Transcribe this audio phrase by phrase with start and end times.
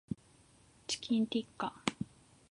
[0.87, 1.75] チキンティッカ